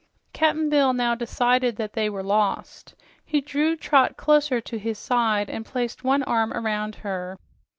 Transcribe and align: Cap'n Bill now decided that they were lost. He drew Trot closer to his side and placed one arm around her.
Cap'n 0.33 0.67
Bill 0.67 0.93
now 0.93 1.13
decided 1.13 1.75
that 1.75 1.93
they 1.93 2.09
were 2.09 2.23
lost. 2.23 2.95
He 3.23 3.39
drew 3.39 3.75
Trot 3.75 4.17
closer 4.17 4.59
to 4.59 4.79
his 4.79 4.97
side 4.97 5.47
and 5.47 5.63
placed 5.63 6.03
one 6.03 6.23
arm 6.23 6.51
around 6.53 6.95
her. 7.05 7.37